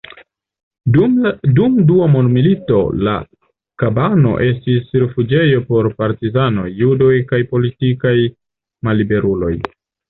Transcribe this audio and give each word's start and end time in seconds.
Dum 1.57 1.75
Dua 1.91 2.07
mondmilito 2.13 2.79
la 3.09 3.13
kabano 3.83 4.33
estis 4.49 4.91
rifuĝejo 5.05 5.63
por 5.71 5.93
partizanoj, 6.03 6.69
judoj 6.83 7.15
kaj 7.33 7.45
politikaj 7.55 8.17
malliberuloj. 8.91 9.57